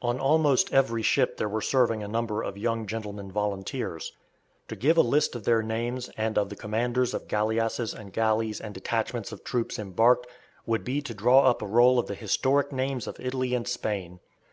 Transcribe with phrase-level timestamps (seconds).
[0.00, 4.12] On almost every ship there were serving a number of young gentlemen volunteers.
[4.68, 8.60] To give a list of their names and of the commanders of galleasses and galleys
[8.60, 10.28] and detachments of troops embarked
[10.64, 14.20] would be to draw up a roll of the historic names of Italy and Spain.